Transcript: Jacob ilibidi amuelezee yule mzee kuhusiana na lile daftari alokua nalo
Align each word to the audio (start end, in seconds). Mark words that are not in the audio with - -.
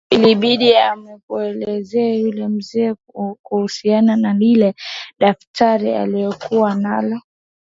Jacob 0.09 0.15
ilibidi 0.23 0.75
amuelezee 0.77 2.13
yule 2.21 2.47
mzee 2.47 2.93
kuhusiana 3.43 4.15
na 4.15 4.33
lile 4.33 4.75
daftari 5.19 5.93
alokua 5.95 6.75
nalo 6.75 7.21